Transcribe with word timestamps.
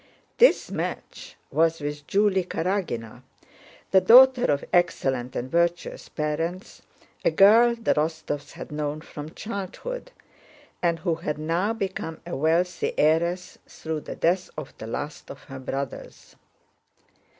This 0.39 0.71
match 0.71 1.35
was 1.51 1.79
with 1.79 2.07
Julie 2.07 2.45
Karágina, 2.45 3.21
the 3.91 4.01
daughter 4.01 4.45
of 4.45 4.65
excellent 4.73 5.35
and 5.35 5.51
virtuous 5.51 6.09
parents, 6.09 6.81
a 7.23 7.29
girl 7.29 7.75
the 7.75 7.93
Rostóvs 7.93 8.53
had 8.53 8.71
known 8.71 9.01
from 9.01 9.35
childhood, 9.35 10.09
and 10.81 10.97
who 10.97 11.13
had 11.13 11.37
now 11.37 11.71
become 11.73 12.19
a 12.25 12.35
wealthy 12.35 12.97
heiress 12.97 13.59
through 13.67 13.99
the 13.99 14.15
death 14.15 14.49
of 14.57 14.75
the 14.79 14.87
last 14.87 15.29
of 15.29 15.43
her 15.43 15.59
brothers. 15.59 16.35